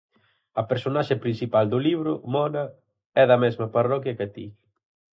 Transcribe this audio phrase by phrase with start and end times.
[0.61, 2.65] A personaxe principal do libro, Mona,
[3.21, 4.45] é da mesma parroquia ca ti.